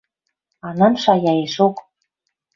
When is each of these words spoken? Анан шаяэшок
Анан 0.67 0.93
шаяэшок 1.03 1.75